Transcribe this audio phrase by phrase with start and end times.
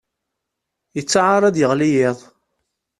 [0.95, 2.17] Yettaɛar ad d-yeɣli yiḍ.